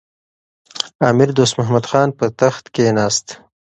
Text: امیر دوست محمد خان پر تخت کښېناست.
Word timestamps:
امیر 1.09 1.29
دوست 1.37 1.53
محمد 1.59 1.85
خان 1.89 2.09
پر 2.17 2.29
تخت 2.39 2.63
کښېناست. 2.75 3.27